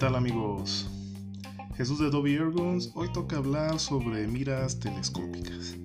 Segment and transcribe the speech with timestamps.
[0.00, 0.88] tal amigos?
[1.76, 5.76] Jesús de Dobby Ergons, hoy toca hablar sobre miras telescópicas.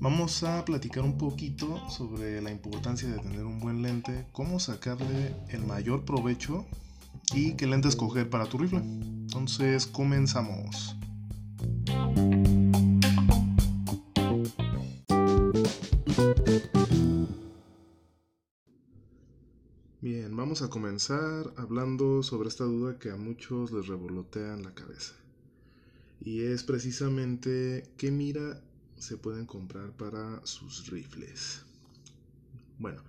[0.00, 5.36] Vamos a platicar un poquito sobre la importancia de tener un buen lente, cómo sacarle
[5.50, 6.66] el mayor provecho
[7.32, 8.80] y qué lente escoger para tu rifle.
[8.80, 10.96] Entonces, comenzamos.
[20.50, 25.14] Vamos a comenzar hablando sobre esta duda que a muchos les revolotea en la cabeza.
[26.20, 28.60] Y es precisamente qué mira
[28.98, 31.62] se pueden comprar para sus rifles.
[32.80, 33.00] Bueno,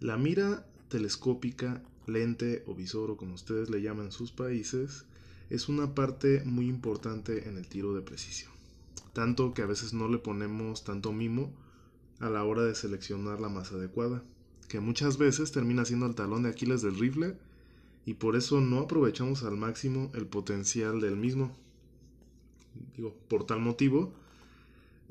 [0.00, 5.04] la mira telescópica, lente o visor o como ustedes le llaman en sus países,
[5.50, 8.52] es una parte muy importante en el tiro de precisión.
[9.12, 11.52] Tanto que a veces no le ponemos tanto mimo
[12.20, 14.22] a la hora de seleccionar la más adecuada
[14.70, 17.34] que muchas veces termina siendo el talón de Aquiles del rifle
[18.06, 21.50] y por eso no aprovechamos al máximo el potencial del mismo.
[22.96, 24.14] Digo, por tal motivo,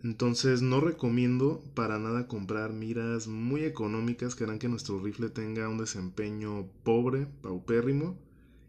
[0.02, 5.68] entonces no recomiendo para nada comprar miras muy económicas que harán que nuestro rifle tenga
[5.68, 8.18] un desempeño pobre, paupérrimo,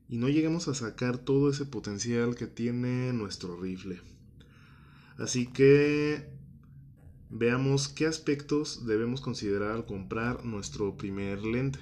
[0.08, 4.00] y no lleguemos a sacar todo ese potencial que tiene nuestro rifle.
[5.18, 6.39] Así que
[7.32, 11.78] Veamos qué aspectos debemos considerar al comprar nuestro primer lente.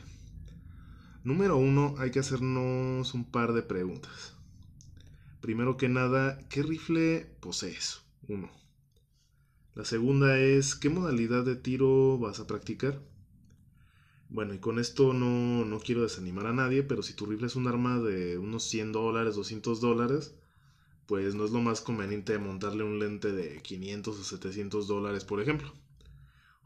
[1.24, 4.36] Número uno, hay que hacernos un par de preguntas.
[5.40, 8.02] Primero que nada, ¿qué rifle posees?
[8.28, 8.50] Uno.
[9.74, 13.00] La segunda es, ¿qué modalidad de tiro vas a practicar?
[14.28, 17.56] Bueno, y con esto no, no quiero desanimar a nadie, pero si tu rifle es
[17.56, 20.34] un arma de unos 100 dólares, 200 dólares,
[21.08, 25.40] pues no es lo más conveniente montarle un lente de 500 o 700 dólares, por
[25.40, 25.74] ejemplo.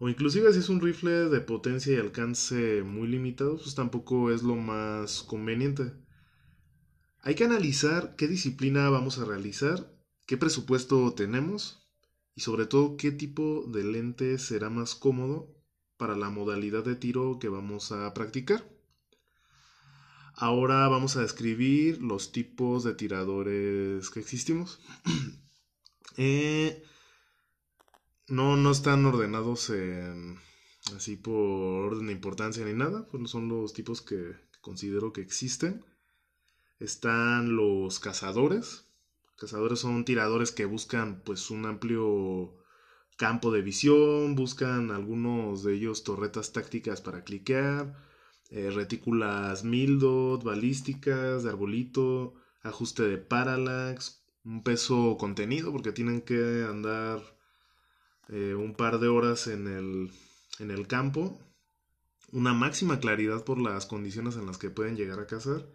[0.00, 4.42] O inclusive si es un rifle de potencia y alcance muy limitado, pues tampoco es
[4.42, 5.92] lo más conveniente.
[7.20, 11.88] Hay que analizar qué disciplina vamos a realizar, qué presupuesto tenemos
[12.34, 15.54] y sobre todo qué tipo de lente será más cómodo
[15.96, 18.71] para la modalidad de tiro que vamos a practicar.
[20.34, 24.80] Ahora vamos a describir los tipos de tiradores que existimos.
[26.18, 26.84] Eh,
[28.28, 29.72] no, no están ordenados
[30.94, 33.06] así por orden de importancia ni nada.
[33.24, 35.82] son los tipos que, considero que existen.
[36.78, 38.84] Están los cazadores.
[39.38, 42.58] Cazadores son tiradores que buscan pues un amplio
[43.16, 48.11] campo de visión, buscan algunos de ellos torretas tácticas para cliquear
[48.52, 56.66] eh, retículas Mildot, balísticas, de arbolito, ajuste de parallax, un peso contenido porque tienen que
[56.68, 57.22] andar
[58.28, 60.10] eh, un par de horas en el,
[60.58, 61.40] en el campo,
[62.30, 65.66] una máxima claridad por las condiciones en las que pueden llegar a cazar,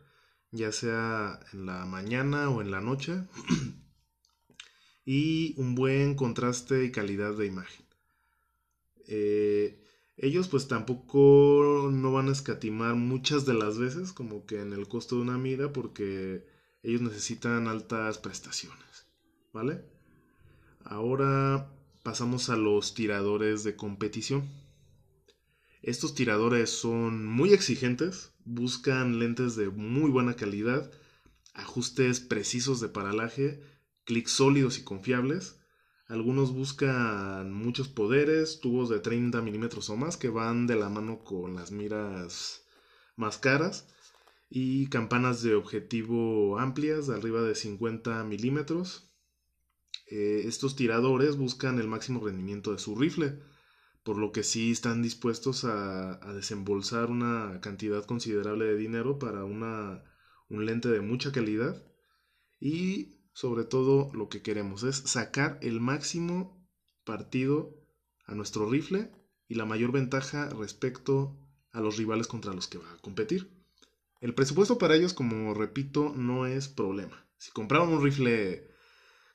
[0.51, 3.23] ya sea en la mañana o en la noche,
[5.03, 7.85] y un buen contraste y calidad de imagen.
[9.07, 9.83] Eh,
[10.17, 14.87] ellos pues tampoco no van a escatimar muchas de las veces como que en el
[14.87, 16.45] costo de una mira porque
[16.81, 19.07] ellos necesitan altas prestaciones,
[19.53, 19.85] ¿vale?
[20.83, 21.71] Ahora
[22.03, 24.49] pasamos a los tiradores de competición.
[25.83, 30.91] Estos tiradores son muy exigentes, buscan lentes de muy buena calidad,
[31.53, 33.61] ajustes precisos de paralaje,
[34.03, 35.56] clics sólidos y confiables,
[36.07, 41.19] algunos buscan muchos poderes, tubos de 30 milímetros o más que van de la mano
[41.19, 42.65] con las miras
[43.17, 43.87] más caras
[44.49, 49.11] y campanas de objetivo amplias de arriba de 50 milímetros.
[50.09, 53.39] Eh, estos tiradores buscan el máximo rendimiento de su rifle,
[54.03, 59.43] por lo que sí están dispuestos a, a desembolsar una cantidad considerable de dinero para
[59.43, 60.05] una,
[60.47, 61.83] un lente de mucha calidad
[62.61, 66.67] y sobre todo lo que queremos es sacar el máximo
[67.03, 67.85] partido
[68.25, 69.11] a nuestro rifle
[69.47, 71.37] y la mayor ventaja respecto
[71.71, 73.63] a los rivales contra los que va a competir.
[74.21, 77.27] El presupuesto para ellos, como repito, no es problema.
[77.37, 78.71] Si compraron un rifle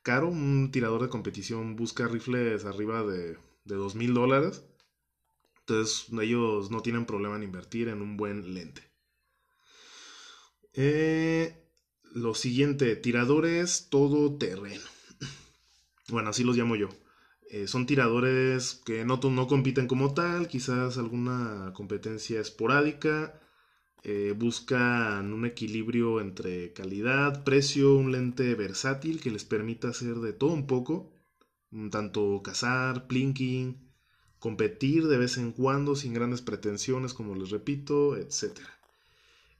[0.03, 4.65] caro, un tirador de competición busca rifles arriba de, de $2,000 mil dólares,
[5.61, 8.83] entonces ellos no tienen problema en invertir en un buen lente.
[10.73, 11.63] Eh,
[12.15, 14.85] lo siguiente, tiradores todo terreno.
[16.09, 16.89] Bueno, así los llamo yo.
[17.51, 23.39] Eh, son tiradores que no, no, compiten como tal, quizás alguna competencia esporádica.
[24.05, 30.33] Eh, buscan un equilibrio entre calidad, precio, un lente versátil que les permita hacer de
[30.33, 31.13] todo un poco.
[31.91, 33.93] Tanto cazar, plinking,
[34.39, 38.59] competir de vez en cuando sin grandes pretensiones, como les repito, etc.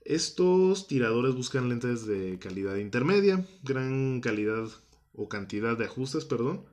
[0.05, 4.67] Estos tiradores buscan lentes de calidad intermedia, gran calidad
[5.13, 6.65] o cantidad de ajustes, perdón,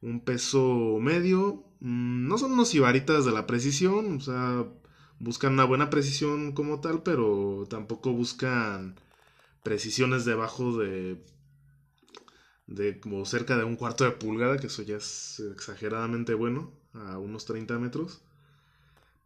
[0.00, 4.66] un peso medio, mm, no son unos ibaritas de la precisión, o sea,
[5.18, 8.94] buscan una buena precisión como tal, pero tampoco buscan
[9.62, 11.18] precisiones debajo de
[12.66, 17.18] de como cerca de un cuarto de pulgada, que eso ya es exageradamente bueno, a
[17.18, 18.22] unos 30 metros.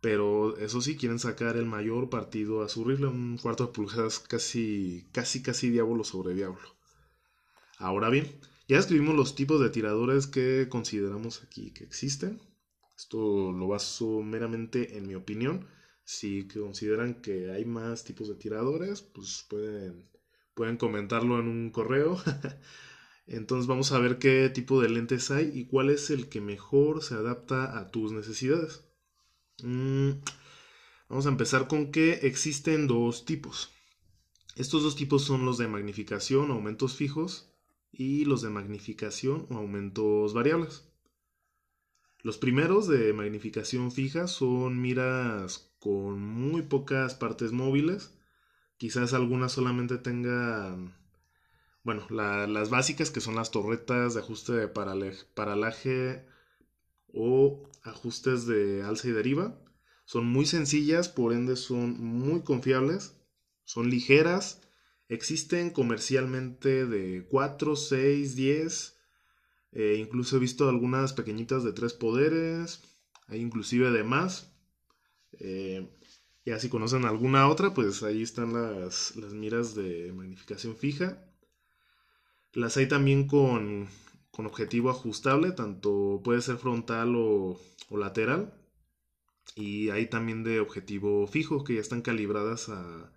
[0.04, 4.06] Pero eso sí, quieren sacar el mayor partido a su rifle, un cuarto de pulgada
[4.06, 6.76] es casi, casi, casi diablo sobre diablo.
[7.78, 12.38] Ahora bien, ya escribimos los tipos de tiradores que consideramos aquí que existen.
[12.94, 15.66] Esto lo baso meramente en mi opinión.
[16.04, 20.06] Si consideran que hay más tipos de tiradores, pues pueden,
[20.52, 22.18] pueden comentarlo en un correo.
[23.26, 27.02] Entonces vamos a ver qué tipo de lentes hay y cuál es el que mejor
[27.02, 28.84] se adapta a tus necesidades.
[29.62, 30.10] Mm,
[31.08, 33.70] vamos a empezar con que existen dos tipos.
[34.56, 37.52] Estos dos tipos son los de magnificación o aumentos fijos
[37.92, 40.84] y los de magnificación o aumentos variables.
[42.22, 48.16] Los primeros de magnificación fija son miras con muy pocas partes móviles.
[48.76, 50.96] Quizás algunas solamente tengan,
[51.82, 56.26] bueno, las básicas que son las torretas de ajuste de paralaje
[57.14, 59.58] o ajustes de alza y deriva.
[60.04, 63.16] Son muy sencillas, por ende son muy confiables,
[63.64, 64.60] son ligeras
[65.08, 68.96] Existen comercialmente de 4, 6, 10.
[69.98, 72.80] incluso he visto algunas pequeñitas de 3 poderes.
[73.28, 74.52] Hay inclusive de más.
[75.40, 75.88] Eh,
[76.44, 81.22] ya si conocen alguna otra, pues ahí están las, miras de magnificación fija.
[82.52, 83.88] Las hay también con,
[84.38, 87.60] objetivo ajustable, tanto puede ser frontal o,
[87.90, 88.52] lateral.
[89.54, 93.12] Y hay también de objetivo fijo, que ya están calibradas a,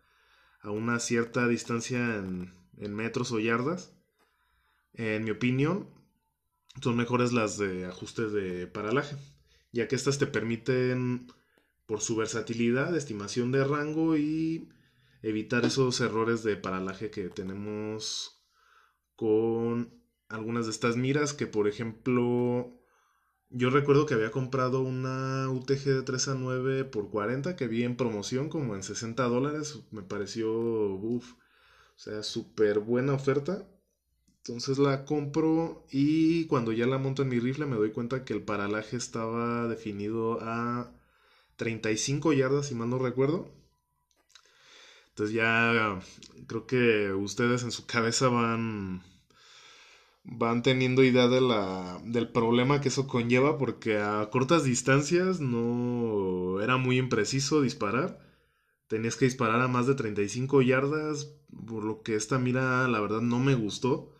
[0.61, 2.53] a una cierta distancia en,
[2.93, 3.93] metros o yardas.
[4.93, 5.89] En mi opinión,
[6.81, 9.15] son mejores las de ajuste de paralaje,
[9.71, 11.27] ya que estas te permiten,
[11.87, 14.69] por su versatilidad, estimación de rango y
[15.23, 18.43] evitar esos errores de paralaje que tenemos
[19.15, 19.96] con
[20.29, 22.73] algunas de estas miras que, por ejemplo,
[23.49, 27.83] yo recuerdo que había comprado una UTG de 3 a 9 por 40 que vi
[27.83, 29.79] en promoción como en 60 dólares.
[29.91, 33.67] Me pareció, uff, o sea, súper buena oferta.
[34.39, 38.33] Entonces la compro y cuando ya la monto en mi rifle me doy cuenta que
[38.33, 40.91] el paralaje estaba definido a
[41.57, 43.51] 35 yardas, si mal no recuerdo.
[45.09, 45.99] Entonces ya
[46.47, 49.03] creo que ustedes en su cabeza van
[50.27, 56.61] van teniendo idea de la, del problema que eso conlleva porque a cortas distancias no
[56.61, 58.19] era muy impreciso disparar.
[58.87, 61.33] Tenías que disparar a más de 35 yardas,
[61.65, 64.13] por lo que esta mira la verdad no me gustó.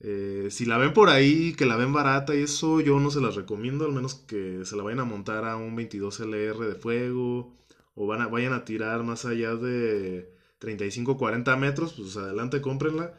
[0.00, 3.20] Eh, si la ven por ahí, que la ven barata y eso, yo no se
[3.20, 7.56] las recomiendo, al menos que se la vayan a montar a un 22LR de fuego
[7.94, 13.14] o van a, vayan a tirar más allá de 35-40 metros, pues adelante cómprenla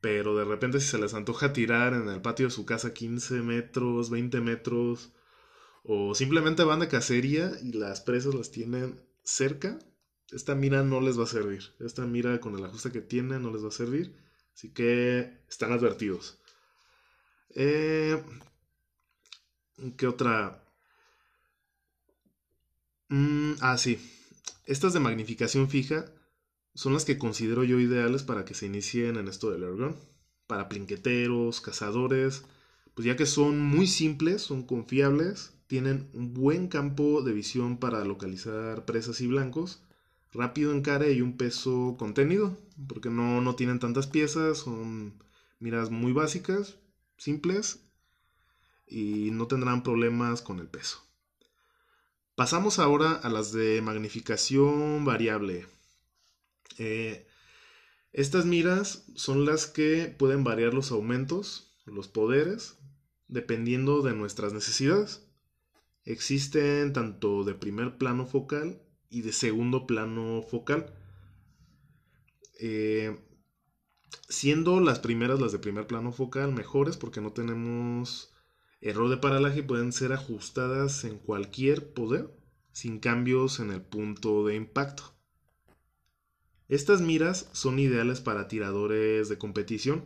[0.00, 3.42] pero de repente si se les antoja tirar en el patio de su casa 15
[3.42, 5.12] metros, 20 metros,
[5.82, 9.78] o simplemente van de cacería y las presas las tienen cerca,
[10.30, 11.74] esta mira no les va a servir.
[11.80, 14.16] Esta mira con el ajuste que tiene no les va a servir.
[14.54, 16.38] Así que están advertidos.
[17.54, 18.22] Eh,
[19.96, 20.62] ¿Qué otra?
[23.08, 23.98] Mm, ah, sí.
[24.66, 26.04] Estas de magnificación fija
[26.74, 29.96] son las que considero yo ideales para que se inicien en esto del airgun.
[30.46, 32.44] Para plinqueteros, cazadores,
[32.94, 38.04] pues ya que son muy simples, son confiables, tienen un buen campo de visión para
[38.04, 39.82] localizar presas y blancos,
[40.32, 42.58] rápido en cara y un peso contenido,
[42.88, 45.14] porque no, no tienen tantas piezas, son
[45.60, 46.78] miras muy básicas,
[47.16, 47.80] simples
[48.86, 50.98] y no tendrán problemas con el peso.
[52.34, 55.66] Pasamos ahora a las de magnificación variable.
[56.78, 57.26] Eh,
[58.12, 62.78] estas miras son las que pueden variar los aumentos, los poderes,
[63.28, 65.26] dependiendo de nuestras necesidades.
[66.04, 70.94] Existen tanto de primer plano focal y de segundo plano focal.
[72.58, 73.18] Eh,
[74.28, 78.32] siendo las primeras, las de primer plano focal, mejores porque no tenemos
[78.80, 82.34] error de paralaje y pueden ser ajustadas en cualquier poder
[82.72, 85.19] sin cambios en el punto de impacto.
[86.70, 90.04] Estas miras son ideales para tiradores de competición,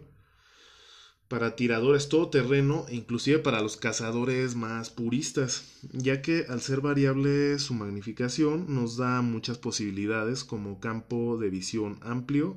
[1.28, 7.59] para tiradores todoterreno e inclusive para los cazadores más puristas, ya que al ser variable
[7.59, 12.56] su magnificación nos da muchas posibilidades como campo de visión amplio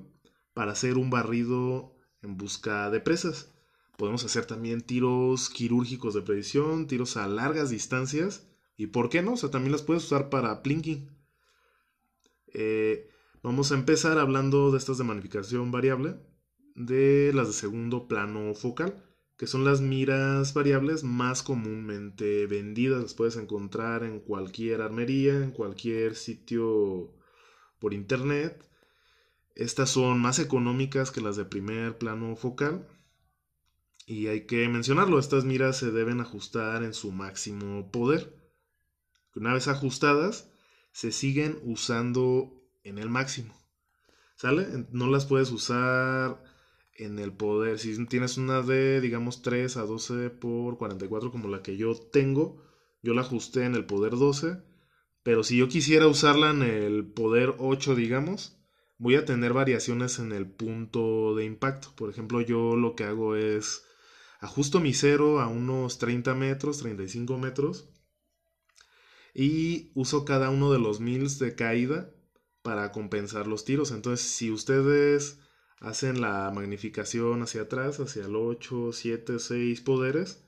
[0.54, 3.52] para hacer un barrido en busca de presas.
[3.98, 8.48] Podemos hacer también tiros quirúrgicos de precisión, tiros a largas distancias
[8.78, 11.10] y por qué no, o sea, también las puedes usar para plinking.
[12.54, 13.10] Eh,
[13.44, 16.16] vamos a empezar hablando de estas de magnificación variable
[16.76, 19.04] de las de segundo plano focal,
[19.38, 23.02] que son las miras variables más comúnmente vendidas.
[23.02, 27.14] Las puedes encontrar en cualquier armería, en cualquier sitio
[27.80, 28.64] por internet.
[29.56, 32.88] Estas son más económicas que las de primer plano focal.
[34.06, 38.34] Y hay que mencionarlo, estas miras se deben ajustar en su máximo poder.
[39.36, 40.50] Una vez ajustadas,
[40.92, 42.57] se siguen usando
[42.88, 43.54] en el máximo.
[44.36, 44.68] ¿Sale?
[44.92, 46.42] No las puedes usar
[46.94, 47.80] en el poder.
[47.80, 52.64] Si tienes una de, digamos, 3 a 12 por 44 como la que yo tengo,
[53.02, 54.62] yo la ajusté en el poder 12.
[55.24, 58.58] Pero si yo quisiera usarla en el poder 8, digamos,
[58.98, 61.94] voy a tener variaciones en el punto de impacto.
[61.96, 63.84] Por ejemplo, yo lo que hago es
[64.40, 67.90] ajusto mi cero a unos 30 metros, 35 metros.
[69.34, 72.12] Y uso cada uno de los mils de caída
[72.68, 73.92] para compensar los tiros.
[73.92, 75.40] Entonces, si ustedes
[75.80, 80.44] hacen la magnificación hacia atrás, hacia el 8, 7, 6 poderes.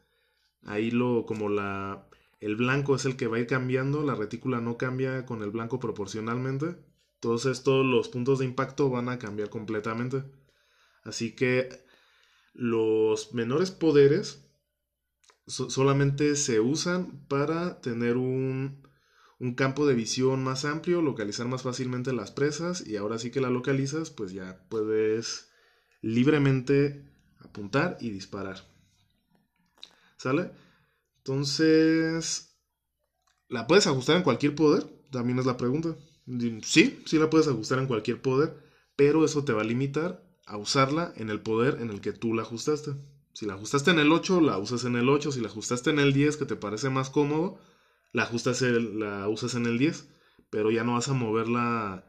[0.63, 2.09] Ahí lo como la
[2.41, 5.51] el blanco es el que va a ir cambiando, la retícula no cambia con el
[5.51, 6.75] blanco proporcionalmente.
[7.15, 10.25] Entonces todos los puntos de impacto van a cambiar completamente.
[11.03, 11.69] Así que
[12.53, 14.45] los menores poderes
[15.47, 18.88] solamente se usan para tener un
[19.39, 23.41] un campo de visión más amplio, localizar más fácilmente las presas y ahora sí que
[23.41, 25.49] la localizas, pues ya puedes
[26.01, 28.67] libremente apuntar y disparar.
[30.17, 30.51] ¿Sale?
[31.19, 32.57] Entonces,
[33.47, 34.85] ¿la puedes ajustar en cualquier poder?
[35.11, 35.95] También es la pregunta.
[36.63, 38.53] Sí, sí la puedes ajustar en cualquier poder,
[38.95, 42.33] pero eso te va a limitar a usarla en el poder en el que tú
[42.33, 42.91] la ajustaste.
[43.33, 45.31] Si la ajustaste en el 8, la usas en el 8.
[45.31, 47.59] Si la ajustaste en el 10, que te parece más cómodo,
[48.11, 50.09] la ajustas, la usas en el 10,
[50.49, 52.05] pero ya no vas a mover la,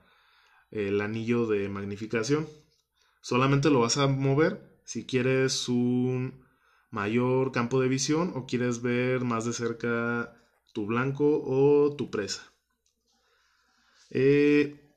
[0.71, 2.49] el anillo de magnificación.
[3.21, 6.45] Solamente lo vas a mover si quieres un
[6.91, 10.37] mayor campo de visión o quieres ver más de cerca
[10.73, 12.53] tu blanco o tu presa.
[14.11, 14.93] Eh,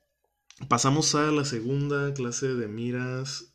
[0.67, 3.53] pasamos a la segunda clase de miras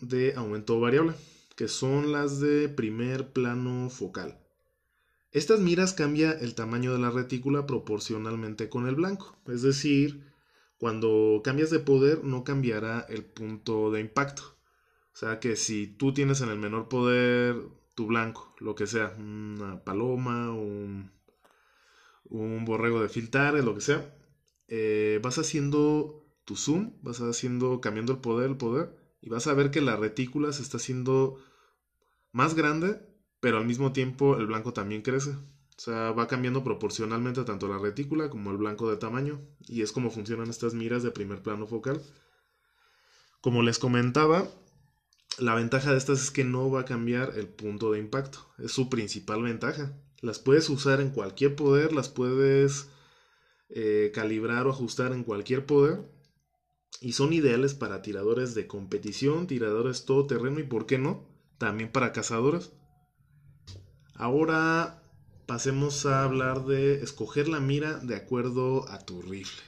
[0.00, 1.14] de aumento variable,
[1.56, 4.38] que son las de primer plano focal.
[5.30, 10.32] Estas miras cambia el tamaño de la retícula proporcionalmente con el blanco, es decir,
[10.78, 14.42] cuando cambias de poder no cambiará el punto de impacto.
[15.12, 17.56] O sea que si tú tienes en el menor poder
[17.94, 21.10] tu blanco, lo que sea, una paloma, un,
[22.24, 24.14] un borrego de filtar, lo que sea,
[24.68, 29.54] eh, vas haciendo tu zoom, vas haciendo, cambiando el poder, el poder, y vas a
[29.54, 31.38] ver que la retícula se está haciendo
[32.32, 33.07] más grande
[33.40, 35.30] pero al mismo tiempo el blanco también crece.
[35.30, 39.40] O sea, va cambiando proporcionalmente tanto la retícula como el blanco de tamaño.
[39.68, 42.02] Y es como funcionan estas miras de primer plano focal.
[43.40, 44.48] Como les comentaba,
[45.38, 48.40] la ventaja de estas es que no va a cambiar el punto de impacto.
[48.58, 49.92] Es su principal ventaja.
[50.20, 52.88] Las puedes usar en cualquier poder, las puedes
[53.68, 56.00] eh, calibrar o ajustar en cualquier poder.
[57.00, 61.24] Y son ideales para tiradores de competición, tiradores todoterreno y, ¿por qué no?
[61.58, 62.72] También para cazadores.
[64.18, 65.00] Ahora
[65.46, 69.62] pasemos a hablar de escoger la mira de acuerdo a tu rifle.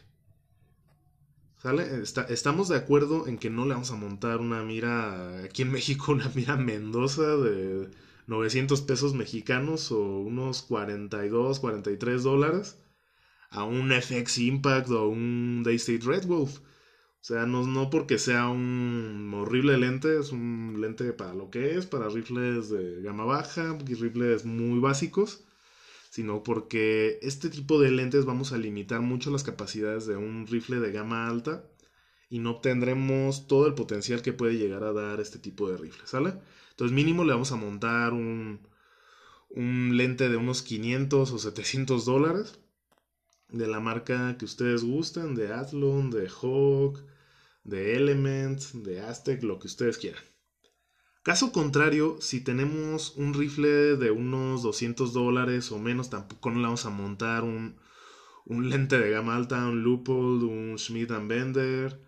[1.63, 2.03] ¿Sale?
[2.31, 6.11] estamos de acuerdo en que no le vamos a montar una mira, aquí en México,
[6.11, 7.91] una mira Mendoza de
[8.27, 12.77] 900 pesos mexicanos o unos 42, 43 dólares
[13.51, 16.59] a un FX Impact o un Daystate Red Wolf.
[17.21, 21.77] O sea, no, no porque sea un horrible lente, es un lente para lo que
[21.77, 25.45] es, para rifles de gama baja y rifles muy básicos,
[26.11, 30.81] sino porque este tipo de lentes vamos a limitar mucho las capacidades de un rifle
[30.81, 31.65] de gama alta
[32.31, 36.07] y no obtendremos todo el potencial que puede llegar a dar este tipo de rifle,
[36.07, 36.35] ¿sale?
[36.71, 38.61] Entonces mínimo le vamos a montar un,
[39.51, 42.59] un lente de unos 500 o 700 dólares
[43.53, 46.99] de la marca que ustedes gusten, de Athlon, de Hawk,
[47.65, 50.23] de Element, de Aztec, lo que ustedes quieran.
[51.23, 56.87] Caso contrario, si tenemos un rifle de unos 200 dólares o menos, tampoco le vamos
[56.87, 57.77] a montar un,
[58.47, 62.01] un lente de gama alta, un Loopold, un Schmidt Bender,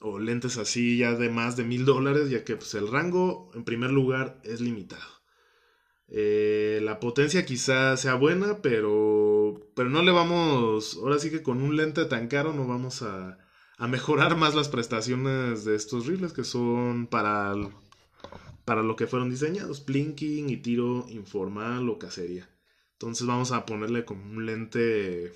[0.00, 3.64] o lentes así ya de más de mil dólares, ya que pues, el rango en
[3.64, 5.16] primer lugar es limitado.
[6.08, 8.92] Eh, la potencia quizás sea buena, pero,
[9.74, 13.38] pero no le vamos, ahora sí que con un lente tan caro no vamos a,
[13.78, 17.54] a mejorar más las prestaciones de estos rifles que son para,
[18.64, 22.48] para lo que fueron diseñados, plinking y tiro informal o cacería.
[22.92, 25.32] Entonces vamos a ponerle como un lente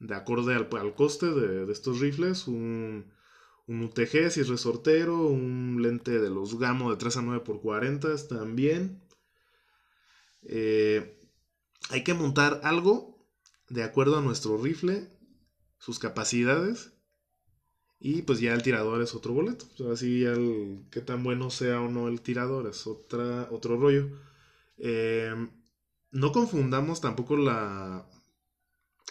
[0.00, 3.12] de acorde al, coste de, estos rifles, un,
[3.68, 7.60] un, UTG si es resortero, un lente de los Gamo de 3 a 9 x
[7.62, 9.00] 40 también.
[10.42, 11.20] Eh,
[11.90, 13.13] hay que montar algo
[13.68, 15.08] de acuerdo a nuestro rifle,
[15.78, 16.92] sus capacidades.
[18.00, 19.66] Y pues ya el tirador es otro boleto.
[19.90, 24.08] así el, qué tan bueno sea o no el tirador es otra, otro rollo.
[24.76, 25.34] Eh,
[26.10, 28.06] no confundamos tampoco la,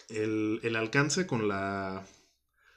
[0.08, 2.06] el, alcance con la,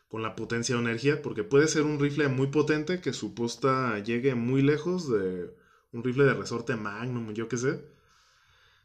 [0.07, 3.99] con la potencia o energía, porque puede ser un rifle muy potente que su posta
[3.99, 5.53] llegue muy lejos de
[5.91, 7.96] un rifle de resorte Magnum, yo qué sé.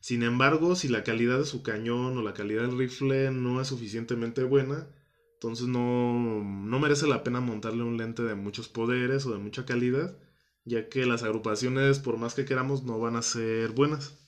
[0.02, 3.68] Sin embargo, si la calidad de su cañón o la calidad del rifle no es
[3.68, 4.88] suficientemente buena,
[5.34, 9.64] entonces no, no merece la pena montarle un lente de muchos poderes o de mucha
[9.64, 10.18] calidad,
[10.64, 14.18] ya que las agrupaciones, por más que queramos, no van a ser buenas.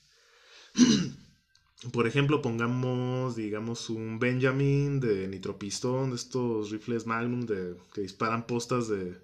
[1.91, 8.47] por ejemplo, pongamos, digamos, un Benjamin de nitropistón, de estos rifles Magnum de, que disparan
[8.47, 9.17] postas de,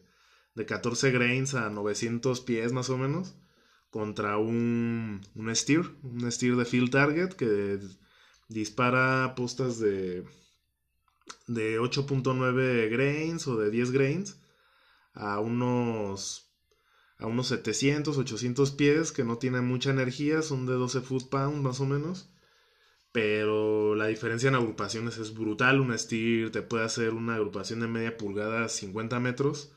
[0.56, 3.36] de 14 grains a 900 pies más o menos,
[3.92, 7.80] contra un, un Steer, un Steer de Field Target que
[8.50, 10.26] dispara postas de,
[11.48, 14.40] de 8.9 grains o de 10 grains
[15.14, 16.48] a unos
[17.20, 21.62] a unos 700, 800 pies que no tienen mucha energía, son de 12 foot pound
[21.62, 22.32] más o menos
[23.12, 25.82] pero la diferencia en agrupaciones es brutal.
[25.82, 29.72] Un Steer te puede hacer una agrupación de media pulgada a 50 metros,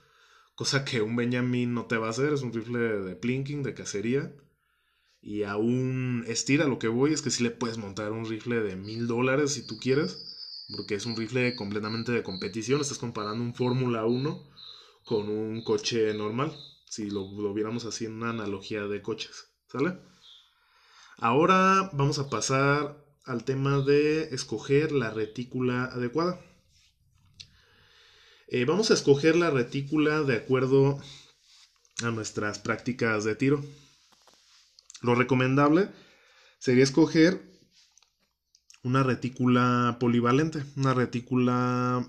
[0.54, 2.32] cosa que un Benjamin no te va a hacer.
[2.32, 4.34] Es un rifle de plinking, de cacería.
[5.20, 8.28] Y a un Steer a lo que voy es que sí le puedes montar un
[8.28, 12.80] rifle de mil dólares si tú quieres, porque es un rifle completamente de competición.
[12.80, 14.50] Estás comparando un Fórmula 1
[15.04, 16.54] con un coche normal,
[16.88, 19.48] si lo, lo viéramos así en una analogía de coches.
[19.66, 19.98] ¿Sale?
[21.16, 26.38] Ahora vamos a pasar al tema de escoger la retícula adecuada.
[28.48, 30.98] Eh, vamos a escoger la retícula de acuerdo
[32.02, 33.64] a nuestras prácticas de tiro.
[35.00, 35.88] Lo recomendable
[36.58, 37.42] sería escoger
[38.82, 42.06] una retícula polivalente, una retícula,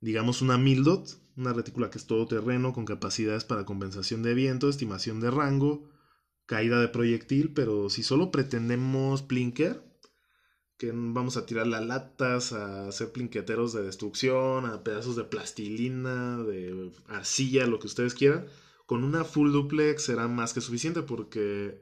[0.00, 4.68] digamos una Mildot, una retícula que es todo terreno con capacidades para compensación de viento,
[4.68, 5.88] estimación de rango,
[6.46, 9.80] caída de proyectil, pero si solo pretendemos plinker,
[10.82, 16.38] que vamos a tirar las latas, a hacer plinqueteros de destrucción, a pedazos de plastilina,
[16.38, 18.46] de arcilla, lo que ustedes quieran.
[18.84, 21.80] Con una full duplex será más que suficiente porque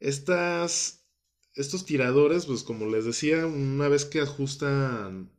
[0.00, 1.06] estas,
[1.54, 5.30] estos tiradores, pues como les decía, una vez que ajustan,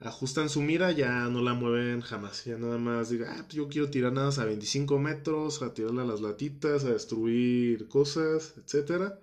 [0.00, 2.44] ajustan su mira, ya no la mueven jamás.
[2.46, 6.04] Ya nada más diga, ah, yo quiero tirar nada a 25 metros, a tirarle a
[6.04, 9.20] las latitas, a destruir cosas, etcétera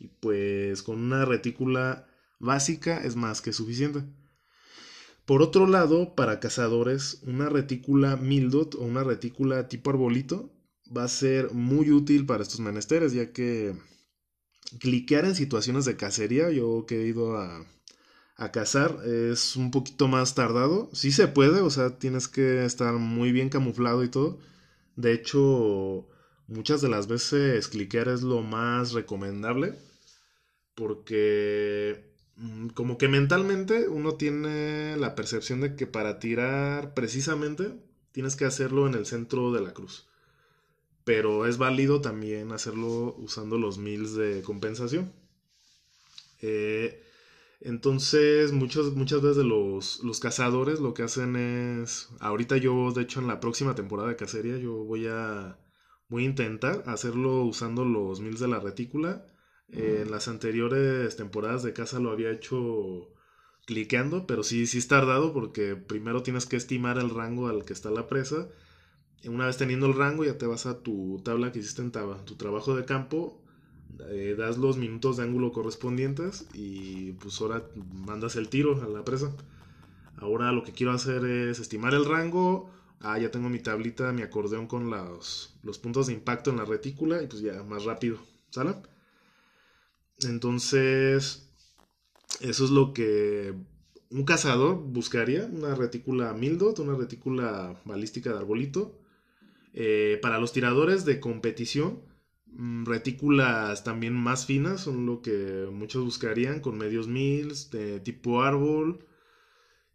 [0.00, 2.08] y pues con una retícula
[2.40, 4.02] básica es más que suficiente.
[5.26, 10.52] Por otro lado, para cazadores, una retícula Mildot o una retícula tipo arbolito
[10.96, 13.76] va a ser muy útil para estos menesteres, ya que
[14.80, 17.64] cliquear en situaciones de cacería, yo que he ido a,
[18.36, 20.88] a cazar, es un poquito más tardado.
[20.94, 24.38] Sí se puede, o sea, tienes que estar muy bien camuflado y todo.
[24.96, 26.08] De hecho,
[26.48, 29.74] muchas de las veces cliquear es lo más recomendable
[30.74, 37.74] porque mm, como que mentalmente uno tiene la percepción de que para tirar precisamente
[38.12, 40.08] tienes que hacerlo en el centro de la cruz.
[41.04, 45.12] Pero es válido también hacerlo usando los mills de compensación.
[46.42, 47.02] Eh,
[47.60, 52.08] entonces, muchos, muchas veces los, los, cazadores lo que hacen es.
[52.20, 55.58] Ahorita yo, de hecho, en la próxima temporada de cacería, yo voy a.
[56.08, 59.26] Voy a intentar hacerlo usando los mills de la retícula
[59.72, 63.08] en las anteriores temporadas de casa lo había hecho
[63.66, 67.72] cliqueando, pero sí, sí es tardado porque primero tienes que estimar el rango al que
[67.72, 68.48] está la presa.
[69.26, 72.36] Una vez teniendo el rango ya te vas a tu tabla que hiciste en tu
[72.36, 73.42] trabajo de campo,
[74.10, 79.04] eh, das los minutos de ángulo correspondientes y pues ahora mandas el tiro a la
[79.04, 79.32] presa.
[80.16, 82.70] Ahora lo que quiero hacer es estimar el rango.
[83.00, 86.64] Ah, ya tengo mi tablita, mi acordeón con los, los puntos de impacto en la
[86.64, 88.18] retícula y pues ya más rápido.
[88.50, 88.76] ¿Sale?
[90.22, 91.50] Entonces,
[92.40, 93.54] eso es lo que
[94.10, 98.98] un cazador buscaría una retícula Mildot, una retícula balística de arbolito.
[99.72, 102.02] Eh, para los tiradores de competición,
[102.46, 108.42] mm, retículas también más finas son lo que muchos buscarían, con medios mils, de tipo
[108.42, 109.06] árbol.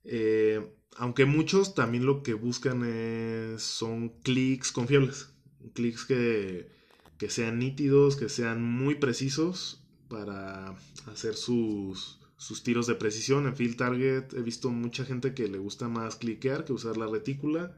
[0.06, 0.66] Eh,
[0.98, 5.30] aunque muchos también lo que buscan es, son clics confiables,
[5.74, 6.70] clics que,
[7.18, 10.76] que sean nítidos, que sean muy precisos para
[11.08, 13.48] hacer sus, sus tiros de precisión.
[13.48, 17.08] En field target he visto mucha gente que le gusta más cliquear que usar la
[17.08, 17.78] retícula.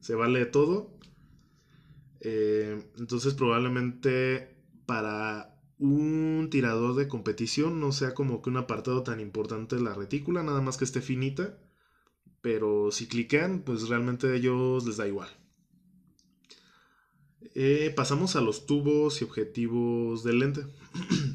[0.00, 0.96] Se vale todo.
[2.20, 9.20] Eh, entonces probablemente para un tirador de competición no sea como que un apartado tan
[9.20, 11.58] importante la retícula, nada más que esté finita.
[12.40, 15.28] Pero si cliquean, pues realmente a ellos les da igual.
[17.54, 20.66] Eh, pasamos a los tubos y objetivos del lente.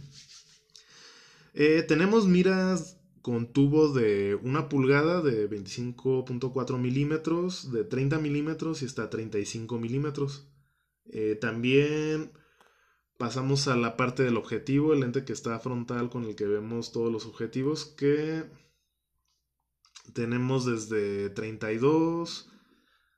[1.53, 8.85] Eh, tenemos miras con tubo de una pulgada de 25.4 milímetros, de 30 milímetros y
[8.85, 10.49] hasta 35 milímetros.
[11.05, 12.31] Eh, también
[13.17, 16.91] pasamos a la parte del objetivo, el lente que está frontal con el que vemos
[16.91, 18.43] todos los objetivos, que
[20.13, 22.49] tenemos desde 32,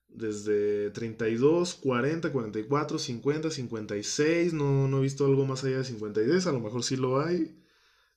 [0.10, 6.48] desde 32, 40, 44, 50, 56, no, no he visto algo más allá de 56,
[6.48, 7.63] a lo mejor sí lo hay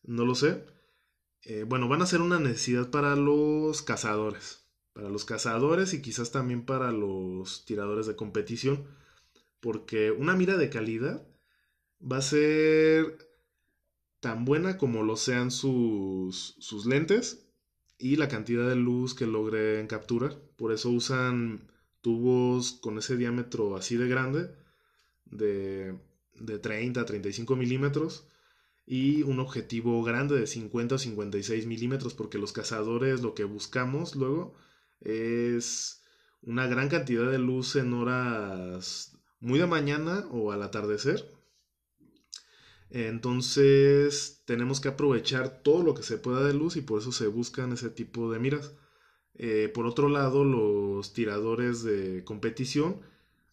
[0.06, 0.64] no lo sé.
[1.42, 4.64] Eh, bueno, van a ser una necesidad para los cazadores.
[4.92, 8.84] Para los cazadores y quizás también para los tiradores de competición.
[9.60, 11.26] Porque una mira de calidad
[12.00, 13.18] va a ser
[14.20, 17.46] tan buena como lo sean sus, sus lentes
[17.98, 20.36] y la cantidad de luz que logren capturar.
[20.56, 21.68] Por eso usan
[22.00, 24.50] tubos con ese diámetro así de grande,
[25.26, 25.98] de,
[26.34, 28.26] de 30 a 35 milímetros
[28.86, 34.14] y un objetivo grande de 50 o 56 milímetros porque los cazadores lo que buscamos
[34.14, 34.54] luego
[35.00, 36.02] es
[36.42, 41.34] una gran cantidad de luz en horas muy de mañana o al atardecer.
[42.90, 47.26] Entonces tenemos que aprovechar todo lo que se pueda de luz y por eso se
[47.26, 48.72] buscan ese tipo de miras.
[49.34, 53.00] Eh, por otro lado, los tiradores de competición,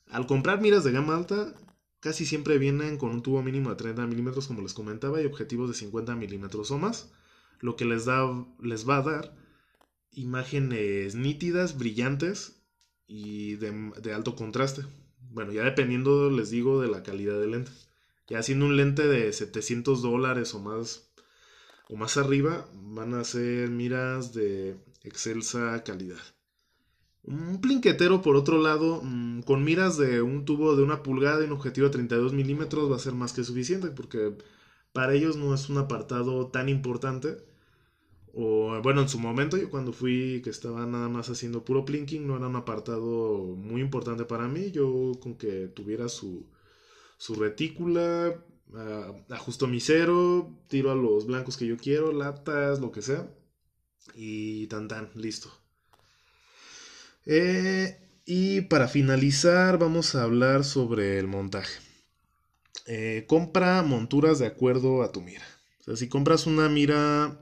[0.10, 1.56] al comprar miras de gama alta,
[2.04, 5.70] Casi siempre vienen con un tubo mínimo de 30 milímetros, como les comentaba, y objetivos
[5.70, 7.14] de 50 milímetros o más,
[7.62, 8.26] lo que les, da,
[8.62, 9.38] les va a dar
[10.12, 12.62] imágenes nítidas, brillantes
[13.08, 14.82] y de, alto contraste.
[15.30, 17.72] Bueno, ya dependiendo, les digo, de la calidad del lente.
[18.28, 21.10] Ya haciendo un lente de 700 dólares o más,
[21.88, 26.20] o más arriba, van a ser miras de excelsa calidad.
[27.24, 31.46] Un plinquetero, por otro lado, mm, con miras de un tubo de una pulgada y
[31.48, 34.38] un objetivo de 32 milímetros va a ser más que suficiente porque
[34.94, 37.38] para ellos no es un apartado tan importante.
[38.34, 42.26] O bueno, en su momento, yo cuando fui que estaba nada más haciendo puro plinking,
[42.28, 44.72] no era un apartado muy importante para mí.
[44.72, 46.48] Yo con que tuviera su,
[47.18, 52.92] su retícula, uh, ajusto mi cero, tiro a los blancos que yo quiero, latas, lo
[52.92, 53.32] que sea.
[54.16, 55.63] Y tan tan, listo.
[57.26, 61.80] Eh, y para finalizar vamos a hablar sobre el montaje.
[62.86, 65.46] Eh, compra monturas de acuerdo a tu mira.
[65.82, 67.40] O sea, si compras una mira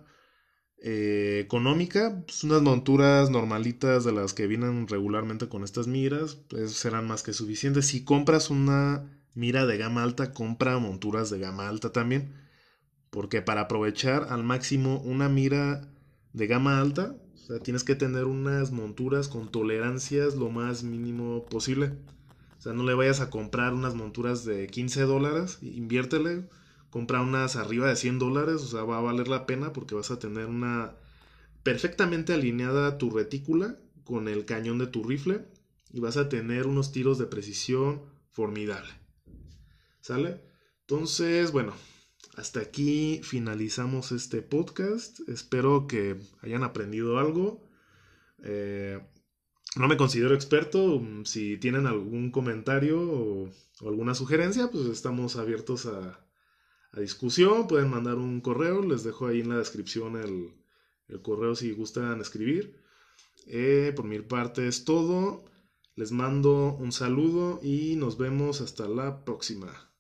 [0.84, 6.74] eh, económica, pues unas monturas normalitas de las que vienen regularmente con estas miras, pues
[6.74, 7.88] serán más que suficientes.
[7.88, 12.34] Si compras una mira de gama alta, compra monturas de gama alta también.
[13.10, 15.82] Porque para aprovechar al máximo una mira
[16.34, 17.16] de gama alta,
[17.60, 21.94] tienes que tener unas monturas con tolerancias lo más mínimo posible.
[22.58, 26.48] O sea, no le vayas a comprar unas monturas de 15 dólares, inviértele,
[26.92, 30.12] compra unas arriba de 100 dólares, o sea, va a valer la pena porque vas
[30.12, 30.94] a tener una
[31.64, 35.46] perfectamente alineada tu retícula con el cañón de tu rifle
[35.92, 38.92] y vas a tener unos tiros de precisión formidable.
[40.02, 40.42] ¿Sale?
[40.82, 41.74] Entonces, bueno,
[42.42, 45.20] hasta aquí finalizamos este podcast.
[45.30, 47.62] Espero que hayan aprendido algo.
[48.44, 49.00] Eh,
[49.76, 51.04] no me considero experto.
[51.24, 53.52] Si tienen algún comentario o,
[53.82, 56.28] alguna sugerencia, pues estamos abiertos a,
[56.98, 57.68] discusión.
[57.68, 58.82] Pueden mandar un correo.
[58.82, 62.82] Les dejo ahí en la descripción el, correo si gustan escribir.
[63.46, 65.46] Eh, por mi parte es todo.
[65.96, 69.92] Les mando un saludo y nos vemos hasta la próxima.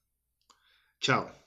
[0.99, 1.40] Chao.